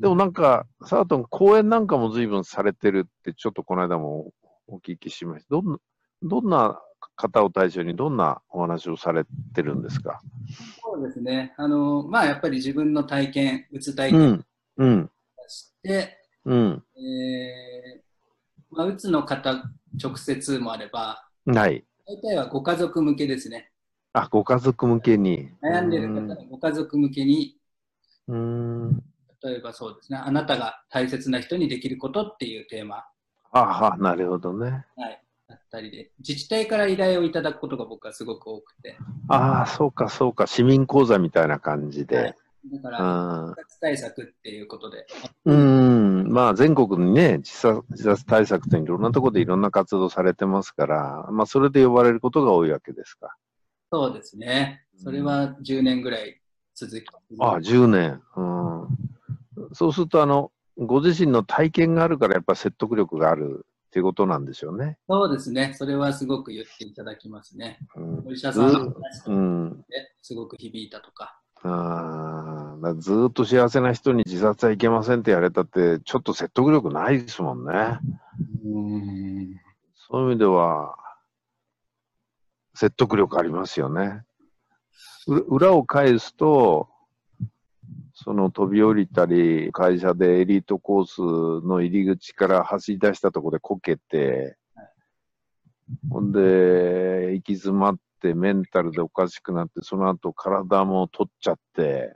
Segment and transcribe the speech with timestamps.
[0.00, 4.32] でもなんか、サートン、講演なんかも随分されてるって、ちょっとこの間も
[4.66, 5.48] お聞きしました。
[5.50, 5.78] どんな、
[6.22, 6.80] どんな
[7.16, 10.22] 方を対象にどんなお話をされてるんですか？
[10.82, 11.54] そうですね。
[11.58, 14.44] あの、まあ、やっぱり自分の体験、うつ体験
[14.78, 15.10] うん。
[15.48, 16.82] して、うん。
[16.96, 19.70] えー、まあ、うつの方
[20.02, 21.84] 直接もあれば、はい。
[22.06, 23.70] 大体はご家族向けですね。
[24.14, 25.50] あ、ご家族向けに。
[25.62, 27.58] 悩んでる方のご家族向けに、
[28.28, 29.02] うん。
[29.42, 33.04] 例えばそうですね、あなたが大切な人にできることっていうテーマ。
[33.52, 34.84] ああ、なるほどね。
[34.96, 35.22] はい。
[35.48, 38.96] だったりで、自治体から依頼をいただくことが僕はすごく多くて。
[39.28, 42.16] ああ、そうか、そうか、市民講座みたいな感じで。
[42.16, 42.34] はい、
[42.72, 45.06] だから、自殺対策っていうことで。
[45.44, 53.34] うん、まあ全国にね、自殺自殺対策っていろんなところでいろんな活動されてますから、まあそれで呼ばれることが多いわけですか。
[53.90, 54.84] そうですね。
[55.02, 56.40] それは10年ぐらい
[56.74, 57.04] 続き
[57.40, 58.22] ああ、10年。
[58.36, 58.88] うん。
[59.72, 64.98] そうすると、あの、ご自身の体験があるからやっぱ説得力があるっていうことなんでしょうね。
[65.08, 65.74] そうですね。
[65.74, 67.78] それはすごく言っていただきますね。
[67.96, 69.84] うん、お医者さんの話と、ね、
[70.22, 71.40] すごく響いたとか。
[71.62, 77.98] あずっと幸せな人に自殺はいけませんってやれたって、ちょっと説得力ないですもんね。
[78.64, 79.60] うん
[80.10, 80.96] そういう意味では、
[82.74, 84.22] 説得力ありますよね。
[85.26, 86.88] 裏を返すと、
[88.22, 94.58] その飛び降りたり、会社でエリートコースの入り口から走り出したところでこけて、
[96.10, 102.14] ほんで、行き詰まってメンタルでおかしくなって、その後体も取っちゃって、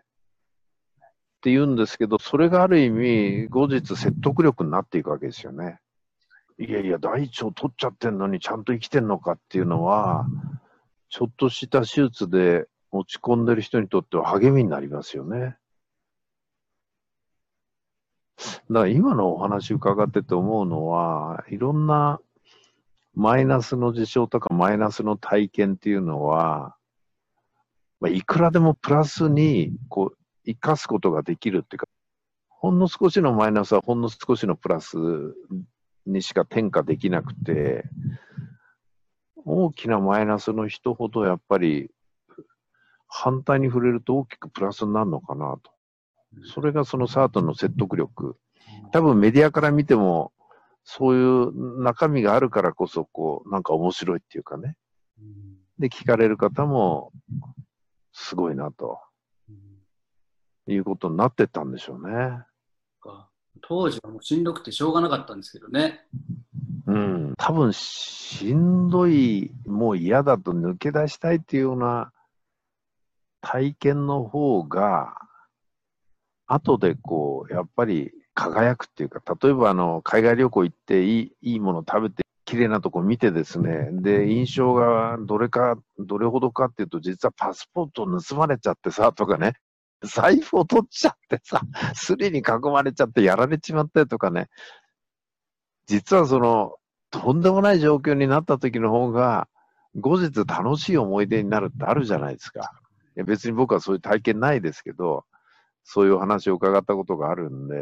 [0.98, 5.80] って言うんですけど、それがある意味、後日説得力になっていくわけですよね。
[6.58, 10.27] いやいや、大腸取っちゃってんのにちゃんと生きてんのかっていうのは、
[11.08, 15.56] ちょっとした手術で落ち込んでる人にとっては励みになりますよね。
[18.36, 22.20] だから今のお話伺ってて思うのは、いろんな
[23.14, 26.77] マイナスの事象とかマイナスの体験っていうのは、
[28.00, 31.86] まあ、いくらでもプラスにこう生かすことができるっていうか、
[32.48, 34.96] ほんの少しのマイナスはほんの少しのプラス
[36.06, 37.84] にしか転嫁できなくて、
[39.44, 41.90] 大きなマイナスの人ほどやっぱり
[43.06, 45.73] 反対に触れると大きくプラスになるのかなと。
[46.42, 48.36] それがそのサートの説得力。
[48.92, 50.33] 多分メディアから見ても、
[50.84, 54.77] そういう中身があるからこそ、こう、なんか面白いっていうかね。
[55.78, 57.12] で、聞かれる方も、
[58.12, 59.00] すごいなと。
[60.67, 62.44] いうことになってったんでしょうね。
[63.61, 66.06] 当時はもうしんどくてしょうがなかったんですけどね。
[66.86, 67.34] うん。
[67.36, 72.12] 多分しんどい、もう嫌だと抜け出したいっていうような
[73.40, 75.17] 体験の方が、
[76.46, 89.55] 後でこう、やっぱり輝くっていうか、例えばあの、海外旅行行っていい、いいもの食べて、綺麗なとこ見てですね、で、印象がどれか、どれほどかっていうと、実はパスポート盗まれちゃってさ、とかね、
[90.02, 91.62] 財布を取っちゃってさ、
[91.94, 94.48] スリに囲まれちゃってやられちまってとかね、
[95.86, 96.76] 実はその、
[97.11, 99.48] とんでもない状況になった時の方が、
[99.96, 102.72] 後日楽しい思い出になるってあるじゃないですか。
[103.16, 105.24] いや別に僕はそういう体験ないですけど、
[105.84, 107.77] そういう話を伺ったことがあるんで、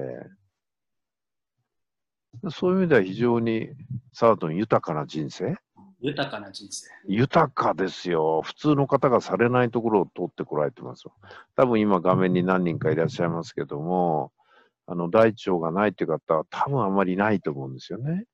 [2.50, 3.70] そういう意味では非常に
[4.12, 5.56] サートン豊かな人生？
[6.00, 6.88] 豊かな人生。
[7.06, 8.42] 豊かですよ。
[8.42, 11.12] 普通の方がされないところを通ってこられてますよ。
[11.56, 14.32] 多分今画面に何人かいらっしゃいますけども、
[14.86, 18.24] あの、大腸がないって方は多分あまりいないと思うんですよね。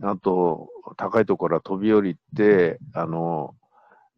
[0.00, 3.54] あと、高いところから飛び降りて、あの、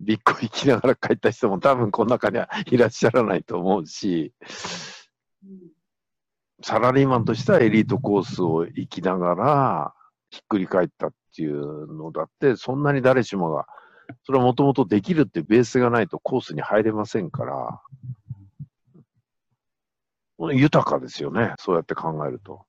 [0.01, 4.33] びっくりきながら帰った人も多分この中にはいらっしゃらないと思うし、
[6.63, 9.95] サラリーマンとしてはエリートコースを行きながら
[10.31, 13.67] ひっくり返ったっていうのだって、そんなに誰しもが、
[14.25, 17.81] それはもともとできるってベースがないとコースに入れませんから、
[20.53, 22.65] 豊かですよね、そうやって考えると。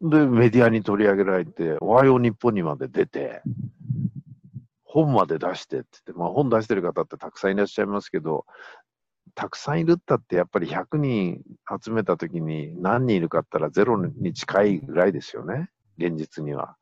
[0.00, 3.42] で、メディアに取り上げられて、おはよう日本にまで出て、
[4.92, 8.44] 本まで出してって言って、まあ本出してる方ってたくさんいらっしゃいますけど、
[9.36, 11.42] たくさんいるったってやっぱり100人
[11.82, 16.76] 集めた時に何人いるかったらゼロに近いぐらいですよね、現実には。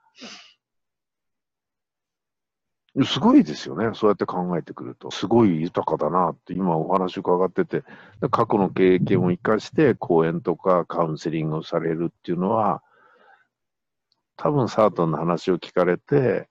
[3.05, 3.91] すごいですよね。
[3.95, 5.11] そうやって考えてくると。
[5.11, 7.85] すごい豊かだなって今お話伺ってて、
[8.31, 12.83] 過去の経験を生かして講演とかカウンセリングをされるっていうのは、
[14.37, 16.49] 多分サートンの話を聞かれて、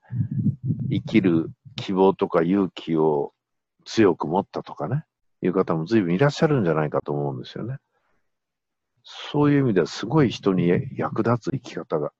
[0.89, 3.33] 生きる希望とか勇気を
[3.85, 5.05] 強く持ったとかね、
[5.41, 7.77] いう方も随分いらっしゃるんじゃないかと思うんですよね。
[9.03, 10.67] そういう意味ではすごい人に
[10.97, 12.11] 役立つ生き方が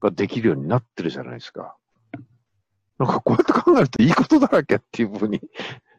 [0.00, 1.76] ができるようになってるじゃないですか。
[2.98, 5.40] なんかこうやって考えるといいことだらけっていうふうに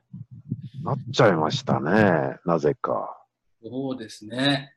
[0.83, 3.25] なっちゃいましたね、なぜか。
[3.63, 4.75] そうですね。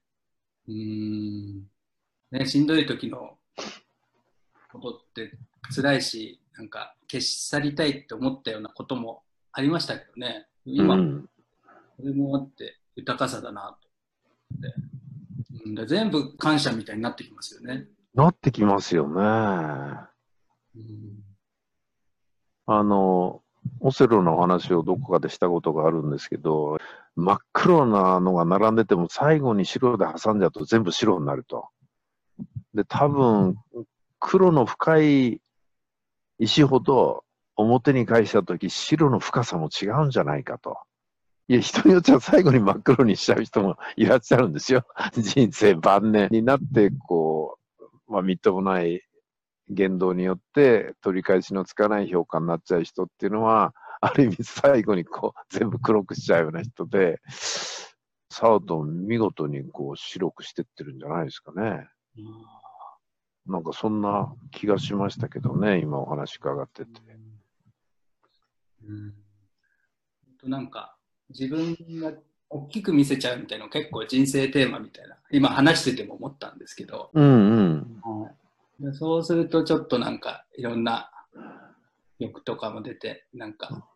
[0.68, 1.66] うん。
[2.30, 3.38] ね、しんどい時の
[4.72, 5.36] ことって
[5.74, 9.22] 辛いし、なんか消し去りたいって思ったようなことも
[9.52, 10.46] ありましたけどね。
[10.64, 11.28] 今、うん、
[11.96, 13.88] それもあって豊かさだなと
[14.50, 14.74] 思って。
[15.66, 17.86] うん、全部感謝みたいになってきますよね。
[18.14, 19.14] なってきますよね。
[20.76, 21.24] うん、
[22.66, 23.42] あの、
[23.80, 26.78] オセロの話をどこかでしたことがあるんですけど、
[27.16, 31.68] 真っ黒なのが並んでても最後に白で挟んじゃうと全部白になると。
[32.74, 33.56] で、多分、
[34.18, 35.40] 黒の深い
[36.38, 37.24] 石ほど
[37.56, 40.78] 表に返したとき白の深さも違うんじゃないかと。
[41.46, 44.86] いや、人によっては最後に真っ黒にしちゃう人もいらっしゃるんですよ。
[45.12, 47.58] 人生晩年になって、こ
[48.08, 49.02] う、まあ、みっともない
[49.68, 57.20] 言動によって取り返しのつかない評価になっちゃう人っていうのは、ある意味最後にこう全部黒くしちゃうような人で、
[58.30, 61.88] サウトン見事にこう白くしてってるんじゃないですかね。
[63.46, 66.90] なんかそんな気がしましたけどね、今お話伺ってて。
[68.86, 69.14] うん、
[70.42, 70.96] うん、なんか
[71.28, 72.12] 自分が
[72.48, 78.00] 大きく見せちゃうみたいなの結構人生テーマみたいな、今話してても思ったんですけど、うん
[78.80, 81.10] うん、でそうするとちょっとなんかいろんな
[82.18, 83.86] 欲とかも出て、なんか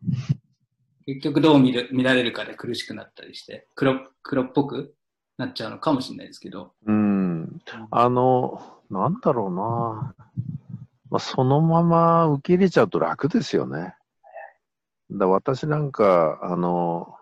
[1.05, 4.93] 結局どう見る見られるかで苦しくなったりして、黒黒っぽく
[5.39, 6.73] なっちゃうのかもしれないですけど。
[6.85, 7.61] うん。
[7.91, 10.13] あの、なんだろうな。
[11.09, 13.95] まあ、そのまま受け入れちゃうと楽ですよね。
[15.09, 17.15] だ私なんか、あの、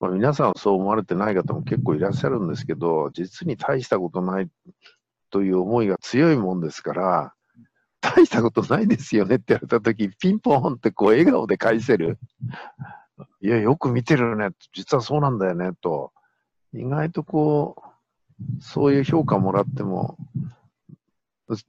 [0.00, 4.48] まあ、皆さんそう思われてない方も結構いらっしゃるんですけど、実に大したことない
[5.30, 7.34] という思いが強いもんですから、
[8.00, 12.18] 大したことないですよねって言われたとき、ピンポンってこう笑顔で返せる。
[13.42, 14.48] いや、よく見てるね。
[14.72, 15.72] 実はそうなんだよね。
[15.82, 16.12] と。
[16.74, 20.16] 意外とこう、そういう評価もらっても、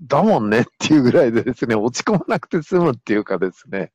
[0.02, 3.92] だもんねっていうぐらいでですね、落ち込まなくて済むっていうかですね。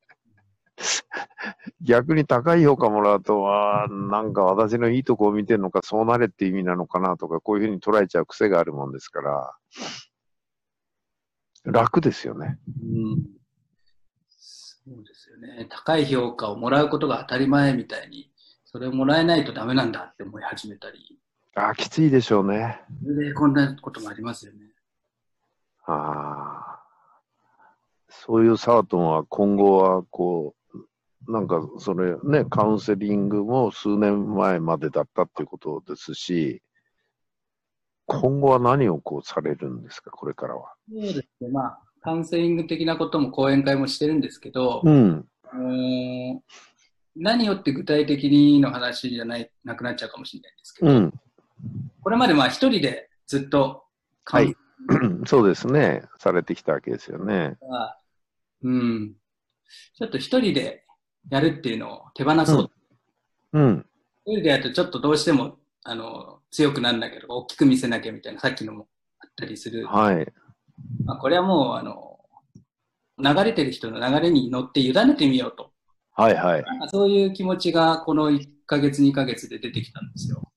[1.81, 9.55] 逆に高い評価もらうと、は、なんか私のいいとこを見てるのか、そうなれって意味なのかなとか、こういうふうに捉えちゃう癖があるもんですから、
[11.65, 12.57] 楽ですよね。
[12.81, 13.25] うん。
[14.29, 15.67] そうですよね。
[15.69, 18.28] 高い評価をもらうことが当たり前みたいに、
[18.71, 21.17] それをもらえないとダメなんだって思い始めたり。
[21.55, 22.81] ああ、きついでしょうね。
[23.01, 24.59] でこんなこともありますよね。
[25.87, 26.83] ああ。
[28.09, 30.53] そういうサートンは今後はこ
[31.27, 36.61] う、なんかそれね、カウンセリングも数年前までだったっていうことですし、
[38.05, 40.75] 今後は何をこうされるんですか、これからは？
[40.91, 45.25] そうですね、まあ、カウンセリング的なことも講演会もしてるんですけど、うん、
[47.15, 51.13] 何をって具体的にの話じゃないなくなっちゃうかもしれないんですけど、うん、
[52.01, 53.83] これまでまあ一人でずっと
[54.31, 54.55] はい、
[55.25, 57.57] そうですね、されてきたわけですよね。
[58.61, 59.13] うん、
[59.97, 60.83] ちょっと一人で
[61.31, 62.69] やるっていうのを手放そう。
[63.53, 63.85] うん。
[64.25, 68.87] 一人でやるとちょっとどうしても、あの、強くなんだけど、大きく見せなきゃみたいな、さっきのも
[69.19, 69.87] あったりする。
[69.87, 70.31] はい。
[71.05, 72.19] まあ、これはもう、あの、
[73.17, 75.68] 流れてる人の流れに乗って委ねてみようと。
[76.19, 76.65] はいはい。
[76.89, 80.51] そういう気持ちが、この1ヶ月、2ヶ月で出てきたんですよ。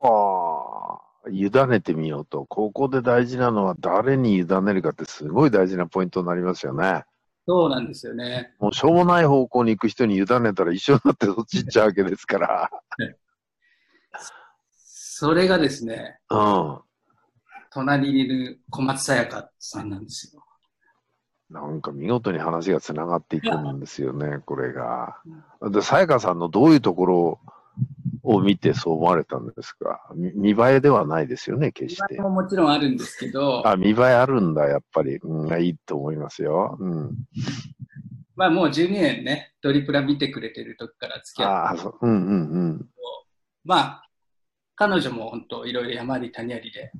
[0.00, 2.46] はあ、委ねてみようと。
[2.46, 7.02] ここで大事なのは、誰に委ねるかってすごい大事なポイントになりますよね。
[7.44, 8.54] そうなんですよね。
[8.60, 12.70] もうしょうもない方向に行く人に委ねたら一緒になって落ちちゃうわけですから。
[14.76, 16.78] それがですね、うん。
[17.70, 20.44] 隣にいる小松さやかさんなんですよ。
[21.54, 25.18] なんか見事に話がつながっていくんですよね、これが。
[25.70, 27.40] で、さやかさんのどういうところ
[28.24, 30.00] を見てそう思われたんですか？
[30.12, 32.14] 見栄えではないですよね、決して。
[32.14, 33.66] 見栄えももちろんあるんですけど。
[33.68, 35.18] あ、見栄えあるんだ、やっぱり。
[35.18, 36.76] うん、いいと思いますよ。
[36.80, 37.14] うん。
[38.34, 41.82] まあもう12年ね、ドリプラ見てくれてる時から付き合って。
[41.82, 42.88] あうんうんうん。
[43.64, 44.08] まあ、
[44.74, 46.90] 彼女も本当いろいろ山あり谷ありで、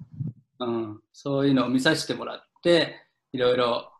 [0.61, 3.01] うん、そういうのを見させてもらって、
[3.33, 3.91] いろいろ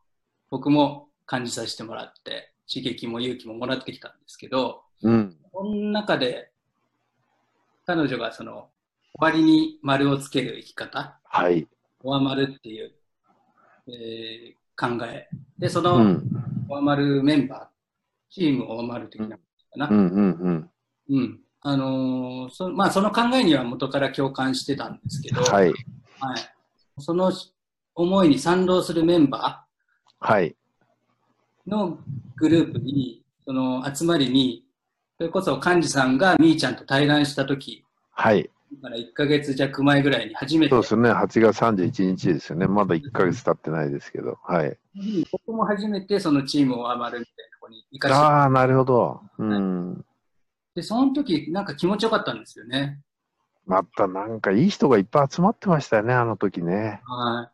[0.55, 6.53] 僕も感じさせてもらって、刺激も勇気ももらってきたんですけど、うん、この中で
[7.85, 8.69] 彼女がその
[9.19, 11.67] 終わりに丸をつける生き方、はい、
[12.05, 12.93] オアマルっていう、
[13.89, 15.29] えー、考え。
[15.59, 16.21] でその
[16.69, 19.39] オアマルメンバー、チームオアマル的なか
[19.75, 19.97] な、うん。
[19.97, 20.71] うんうん
[21.11, 25.67] うん、あのーそまあ、その考えには元から共感してたんですけど、はい。
[25.67, 25.75] はい。
[27.01, 27.33] その
[27.97, 29.64] 思いに賛同するメンバ
[30.25, 30.57] はい。
[31.69, 31.99] ーの
[32.37, 34.65] グループに、その集まりに、
[35.19, 38.51] それこそ幹事さんがみーちゃんと対談した時はい。
[38.83, 41.13] だから1ヶ月弱前ぐらいに初めてそうですね。
[41.13, 42.67] 8月31日ですよね。
[42.67, 44.39] まだ1ヶ月経ってないですけど。
[44.43, 44.79] はい。
[45.31, 49.21] 僕も初めてそのチームを余るみたいなところに行かせてああ、なるほど。
[49.37, 50.05] うん。
[50.75, 52.99] で、その時なんか気持ちよかったんですよね。
[53.67, 57.03] またなんかいい人がいっぱい集まってましたよね、あの時ね。
[57.05, 57.51] は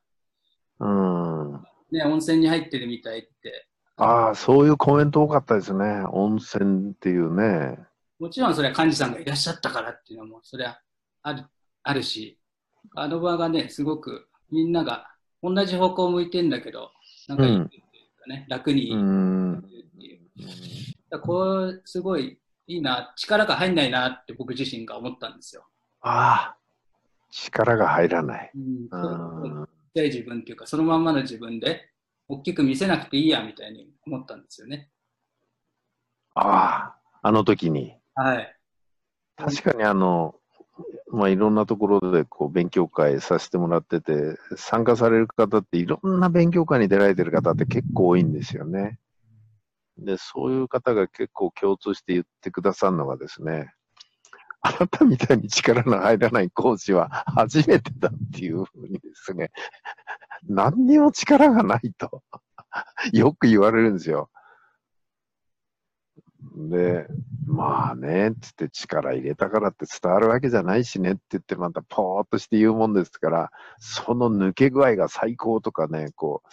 [0.79, 1.67] うん。
[1.91, 1.95] い。
[1.95, 3.69] ね、温泉に入ってるみたいって。
[3.97, 6.05] ああ、そういうコメント多かったですね。
[6.11, 7.79] 温泉っていうね。
[8.19, 10.81] もちろんそれは幹事さんがいらっしゃったからっていうのも、それは
[11.23, 11.45] ある、
[11.83, 12.39] あるし、
[12.95, 15.07] あの場がね、すごくみんなが
[15.43, 16.91] 同じ方向を向いてんだけど、
[17.29, 17.83] なんかいいっていう
[18.21, 19.65] かね、楽にいいってうん。
[19.99, 20.19] いう。
[21.11, 25.67] だこう、すごいいいな、力が入んないなって僕自身が思ったんですよ。
[26.03, 26.57] ああ、
[27.31, 28.51] 力が入らない。
[28.55, 30.13] うん、うそうちっん。
[30.13, 31.91] ちゃい自分っていうか、そのまんまの自分で、
[32.29, 34.91] 大きく見せなくていいやみたいに思ったんですよね。
[36.35, 37.97] ああ、あの時に。
[38.15, 38.57] はい。
[39.37, 40.37] 確かにあの、
[41.09, 48.99] まあ、いろんなところでこう勉強会させてもらってて、参加される方っていろんな勉強会に出られてる方って結構多いんですよね。
[49.99, 53.75] で、そういう方が結構共通して言ってくださるのがですね、
[54.63, 59.51] あなたみたいに力の入らない講師は初めてだっていうふうにですね、
[60.49, 62.23] 何にも力がないと
[63.13, 64.31] よく言われるんですよ。
[66.57, 67.07] で、
[67.47, 76.49] まあね、つって力入れたからって伝わるわけじゃないしねって言ってまたポーっとして言うもんですから、その抜け具合が最高とかね、こう、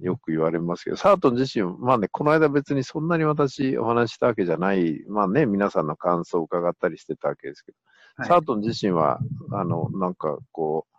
[0.00, 7.78] よく言われますけど、サートン自身、まあね、この間別にそんなに私お話ししたわけじゃない、まあね、皆さんの感想を伺ったりしてたわけですけど、
[8.16, 8.28] はい。
[8.28, 9.18] サートン自身は、
[9.52, 10.94] あの、なんかこう、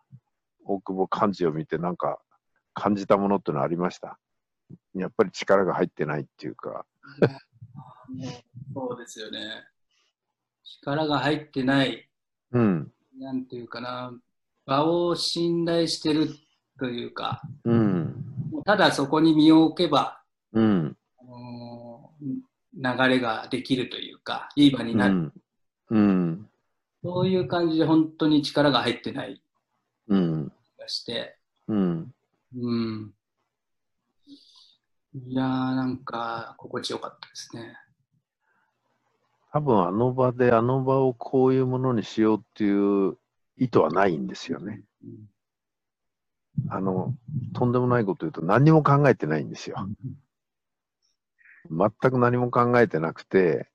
[0.65, 2.19] 大久保漢字を見てなんか
[2.73, 4.19] 感じたものっていうのはありました？
[4.93, 6.85] やっぱり力が入ってないっていうか、
[8.73, 9.39] そうですよね。
[10.81, 12.07] 力が入ってない、
[12.51, 14.13] うん、なんていうかな、
[14.67, 16.29] 場を信頼してる
[16.77, 18.28] というか、うん、
[18.69, 20.21] ただそこに身を置けば、
[20.53, 25.33] うん、あのー流れができるというか、いい場になる、うん、
[25.89, 26.49] うん、
[27.03, 29.41] そういう感じで本当に力が入ってない
[30.07, 31.35] うん、気がして、
[31.67, 32.13] うん。
[32.55, 33.11] うん。
[35.15, 37.75] いやー、なんか、心地よかったですね。
[39.51, 43.17] 多分あの場であの場をこういうものにしようっていう
[43.57, 44.83] 意図はないんですよね。
[45.03, 45.27] うん
[46.69, 47.13] あの、
[47.53, 49.77] とんでもないこと言うと何にも考えてないんですよ。
[51.69, 53.69] 全く何も考えてなくて、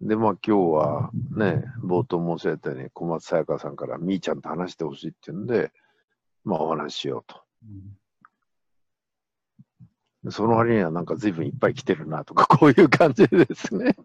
[0.00, 5.72] で、まあ今日はね、冒頭申し上げたように小松沙耶香さんからみーちゃんと話してほしいっていうんで、
[6.44, 7.42] まあお話ししようと。
[10.24, 13.96] でその割にはなんか随分いっぱい来てるなとか、こういう感じでですね、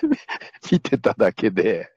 [0.72, 1.90] 見てただけで、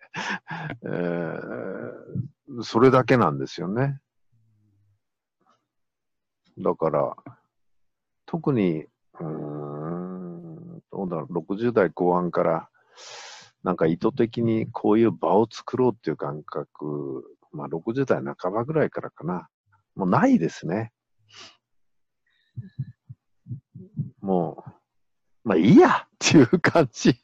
[0.83, 3.99] えーそれだけなんですよね。
[6.59, 7.15] だから、
[8.25, 12.69] 特に、うーん、どうだろう、60代後半から、
[13.63, 19.47] なんか意図的にこういう場を作ろうっていう感覚、まあ60代半ばぐらいからかな。
[19.95, 20.91] もうないですね。
[24.21, 24.71] もう、
[25.49, 27.19] まあいいやっていう感じ。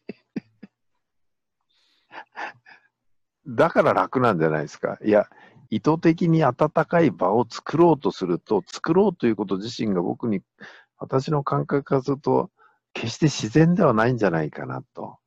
[3.47, 4.97] だから楽なんじゃないですか。
[5.03, 5.27] いや、
[5.69, 10.41] 意図的に温かい場を作ろうとすると、作ろうということ自身が僕に、
[10.97, 12.49] 私の感覚からすると、
[12.93, 15.19] 決して自然ではないんじゃないかなと。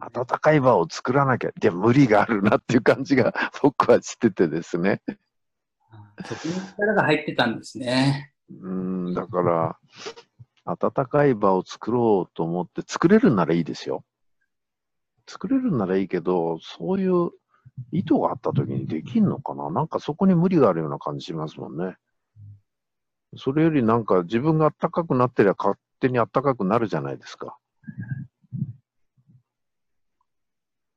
[0.00, 5.00] 温かい場を作らなきゃ、で無理があるなっていう感じが 僕はしててですね。
[6.26, 8.32] そこに力が入ってたんですね。
[8.50, 9.78] うん、だから、
[10.66, 14.04] 温かい場を作ろうと思って作れるならいいですよ。
[15.26, 17.30] 作れるならいいけど、そういう
[17.92, 19.70] 意図があった時にできんのかな？
[19.70, 21.96] なんかそこに無理があるような感じしますもんね。
[23.36, 27.56] それよりなんか自分が暖かくなってりゃ勝手に暖かくなるじゃないですか。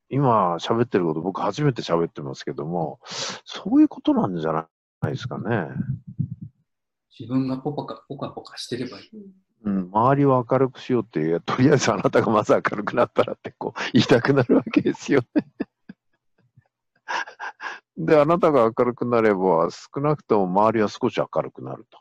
[0.09, 4.67] 今喋ってること僕初めて喋ってますけども、そういうことなんじゃな
[5.05, 5.67] いですかね。
[7.19, 9.09] 自分がポカポカポカしてればいい。
[9.65, 15.47] うん、周りを明るくしようっていう、とりあえずあなたがまず明るくなったらってこう言いたくなるわけですよね。
[17.97, 21.99] で、あなたが明るくなれば、少なくとも周りは少し明るくなると。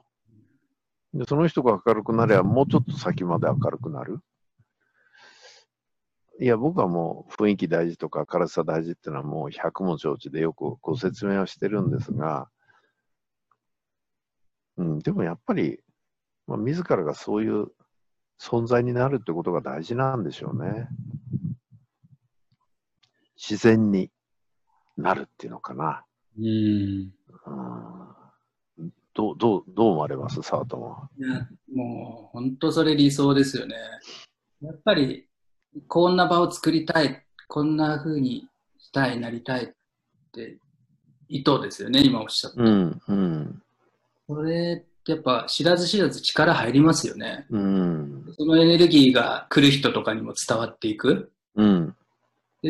[1.14, 4.20] で、その人が明るくなれば、もうちょっと先まで明るくなる。
[6.38, 12.50] いや、僕はもう雰囲気大事とか明るさ大事っていうのはもう100も承知でよくご説明はしてるんですが、
[14.76, 15.80] うん、でもやっぱり、
[16.46, 17.68] まあ、自らがそういう
[18.38, 20.88] 存在になるってことが大事なんでしょうね。
[23.36, 24.10] 自然に
[24.96, 26.04] なるっていうのかな。
[26.38, 27.10] うん。
[29.14, 30.42] どう、どう、どう思われます？
[30.42, 31.08] サートも。
[31.18, 33.74] いや、もう、本当それ理想ですよね。
[34.62, 35.26] やっぱり、
[35.88, 38.48] こんな場を作りたい、こんな風に
[38.78, 39.68] したい、なりたいっ
[40.32, 40.58] て
[41.28, 42.62] 意図ですよね、今おっしゃった。
[42.62, 43.62] うん、うん。
[44.26, 47.46] それってやっぱ知らず知らず力入りますよね。
[47.50, 48.24] うん。
[48.36, 51.30] そのエネルギーが来る人とかにも伝わっていく。
[51.54, 51.96] うん。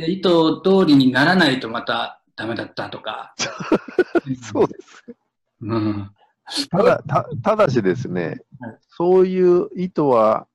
[0.01, 3.35] で、意図通りにならないとまたダメだったとか。
[4.43, 5.05] そうです。
[5.63, 6.11] うん。
[6.71, 10.47] ただ、たただしですね、はい、そういう意図は、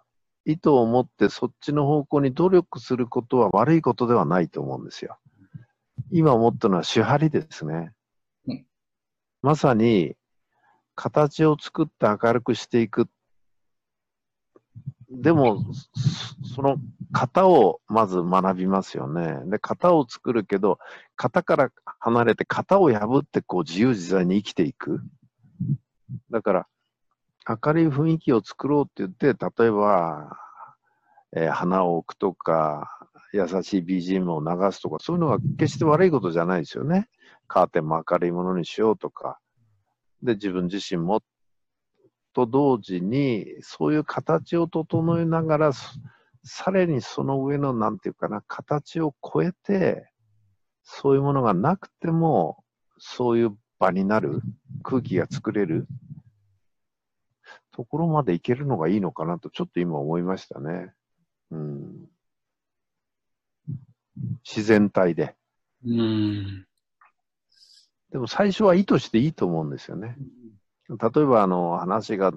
[0.45, 5.17] 意図を持ってそっちの方向に努力することは悪いことではないと思うんですよ。
[6.12, 7.93] 今思ったのは手張りですね。
[8.48, 8.65] うん、
[9.41, 10.15] まさに、
[10.93, 13.07] 形を作って明るくしていく。
[15.11, 15.65] でも、
[16.55, 16.77] その
[17.11, 19.39] 型をまず学びますよね。
[19.45, 20.79] で、型を作るけど、
[21.17, 25.01] 型から離れて型を破ってこう自由自在に生きていく。
[26.29, 26.67] だから、
[27.47, 30.37] 明るい雰囲気を作ろうって言って、例えば、
[31.33, 37.09] えー、花を置くとか、優しい BGM を流すとか、そういうのは決して悪いことじゃないですよね。
[37.47, 39.39] カーテンも明るいものにしようとか。
[40.23, 41.21] で、自分自身も、
[42.33, 45.71] と同時に、そういう形を整えながら、
[46.43, 50.11] さらにその上の、なんていうかな、形を超えて、
[50.83, 52.63] そういうものがなくても、
[52.97, 54.41] そういう場になる、
[54.83, 55.88] 空気が作れる
[57.72, 60.94] ところまでいけるのがいいのかなと、ちょっと今思いましたね。
[61.51, 62.09] うん。
[64.44, 65.35] 自然体で。
[65.85, 66.65] うん。
[68.11, 70.17] でも最初は意図していいと思うんですよね。
[70.97, 72.33] 例えば、あの、話が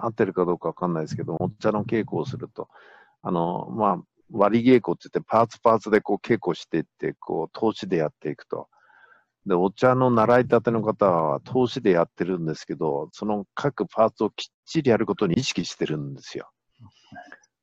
[0.00, 2.68] 合ってるかどうかわかんないですけど、お茶の稽古をすると、
[3.22, 3.98] あの、まあ、
[4.32, 8.68] 割り稽古って言って、パーツパーツでこう稽古していって、こう、投資でやっていくと。
[9.46, 16.50] で、お茶の習いたての方は投資でやってるんですけど、その各パーツをきっちりやることに意識してるんですよ。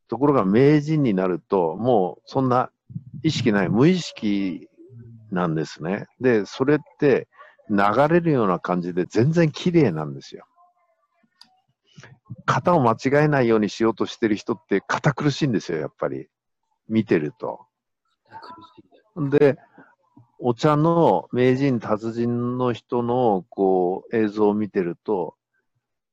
[0.07, 2.71] ところが名人になると、もうそんな
[3.23, 4.69] 意識ない、無意識
[5.31, 6.07] なんですね。
[6.19, 7.27] で、それって
[7.69, 10.45] 流れるような感じで全然綺麗なんですよ。
[12.45, 16.27] 型を間違えないようにしようとしてる人って堅苦しいんですよ、やっぱり。
[16.87, 17.65] 見てると。
[19.29, 19.57] で、
[20.39, 25.35] お茶の名人、達人の人のこう映像を見てると、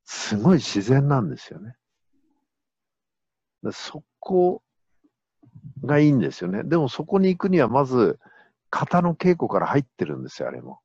[0.04, 1.76] すごい自然なんですよね。
[3.72, 4.62] そこ
[5.84, 6.62] がいいんですよね。
[6.64, 8.18] でもそこに行くにはまず、
[8.70, 10.80] 型の稽古から入ってるんですよ、あれも。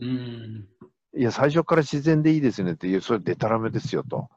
[0.00, 0.68] うん。
[1.16, 4.28] いや、最初から自然でいいですねって、いや、それでたらめですよと。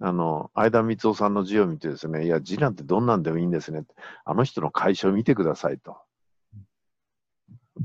[0.00, 3.84] あの、相田光夫さんの字を見てですね、いや、字なんてどんなんでもいいんですね。
[4.24, 5.96] あの人の楷書を見てくださいと。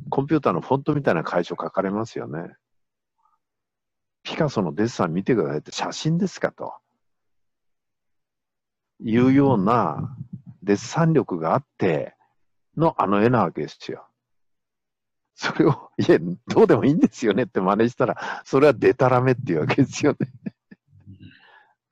[0.09, 2.55] コンピューターのフォントみたいな楷書書かれますよね。
[4.23, 6.73] ピカソのデッサン見てくださいって写真ですかと。
[9.01, 10.15] いうような
[10.63, 12.15] デッサン力があって
[12.75, 14.09] のあの絵なわけですよ。
[15.41, 20.28] それを、いや、どうでもいいんですよねって真似したら、それはデタラメっていうわけですよね。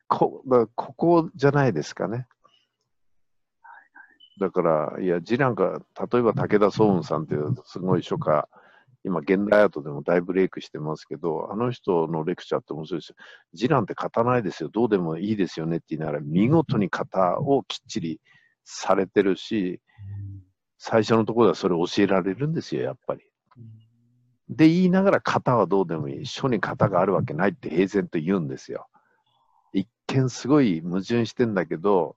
[0.09, 0.43] こ
[0.75, 2.27] ここじゃないですかね。
[4.41, 5.81] だから、いや、字なんか、
[6.11, 8.49] 例えば武田壮雲さんっていうすごい書家、
[9.05, 13.15] 今、現代アートでも大ブレイクしてますけど、あの人のレクチャーって面白いですよ。
[13.53, 18.19] 字なんて書かないですよ、どうでもいいですよねって言いながら、見事に型をきっちり
[18.65, 19.79] されてるし、
[20.77, 23.21] 最初のところではそれ教えられるんですよ、やっぱり。
[24.49, 26.25] で、言いながら型はどうでもいい。
[26.25, 28.87] 書に型があるわけないって平然と言うんですよ。
[29.73, 32.15] 一見すごい矛盾してんだけど、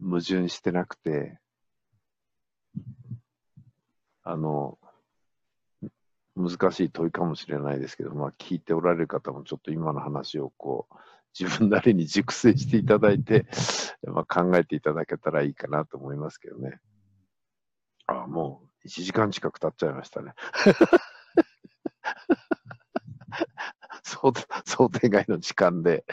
[0.00, 1.38] 矛盾してなくて、
[4.22, 4.78] あの、
[6.36, 10.94] 難しい問いかもしれないですけど、まあ、聞いておられる方もちょっと今の話をこう、
[11.38, 13.46] 自分なりに熟成していただいて、
[14.02, 16.80] まあ、考えていただけたらいいかなと思いますけどね。
[18.06, 20.32] ああ、もう1時間近く経っちゃいましたね。
[24.64, 26.04] 想定外の時間で、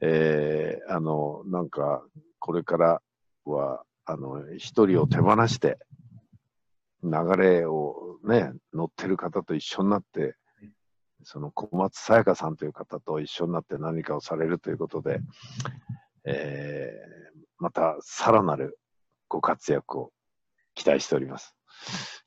[0.00, 2.06] えー、あの、なんか、
[2.38, 3.02] これから
[3.44, 5.78] は、あの、一人を手放して、
[7.02, 10.36] 流れをね、乗ってる方と一緒になって、
[11.24, 15.20] その小松沙耶香さんという方と一緒になって何かをされるということで、
[16.24, 18.78] えー、またさらなる
[19.28, 20.12] ご活躍を
[20.74, 21.54] 期待しております。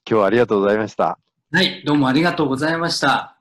[0.09, 1.19] 今日はありがとうございました。
[1.51, 3.36] はい、どうもありがとうございました。